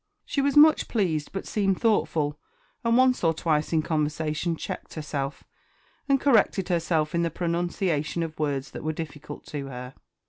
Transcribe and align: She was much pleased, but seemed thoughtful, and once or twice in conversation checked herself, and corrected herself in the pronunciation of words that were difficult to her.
She 0.25 0.41
was 0.41 0.57
much 0.57 0.87
pleased, 0.87 1.29
but 1.31 1.45
seemed 1.45 1.79
thoughtful, 1.79 2.39
and 2.83 2.97
once 2.97 3.23
or 3.23 3.35
twice 3.35 3.71
in 3.71 3.83
conversation 3.83 4.55
checked 4.55 4.95
herself, 4.95 5.43
and 6.09 6.19
corrected 6.19 6.69
herself 6.69 7.13
in 7.13 7.21
the 7.21 7.29
pronunciation 7.29 8.23
of 8.23 8.39
words 8.39 8.71
that 8.71 8.83
were 8.83 8.93
difficult 8.93 9.45
to 9.49 9.67
her. 9.67 9.93